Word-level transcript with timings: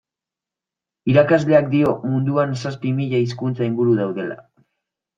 Irakasleak 1.13 1.69
dio 1.75 1.95
munduan 2.15 2.57
zazpi 2.65 2.97
mila 3.03 3.23
hizkuntza 3.29 3.71
inguru 3.71 3.99
daudela. 4.03 4.45